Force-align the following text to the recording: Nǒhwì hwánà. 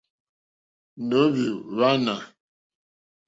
Nǒhwì 1.07 1.45
hwánà. 1.75 2.15